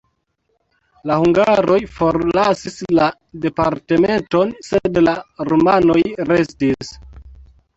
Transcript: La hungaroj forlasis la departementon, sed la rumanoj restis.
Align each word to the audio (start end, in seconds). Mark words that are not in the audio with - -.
La 1.09 1.17
hungaroj 1.23 1.77
forlasis 1.97 2.79
la 3.01 3.09
departementon, 3.45 4.55
sed 4.71 4.99
la 5.09 5.15
rumanoj 5.51 6.03
restis. 6.33 6.95